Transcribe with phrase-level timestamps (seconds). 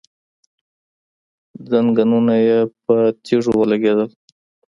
[1.69, 4.09] ځنګنونه يې پر تيږو ولګېدل.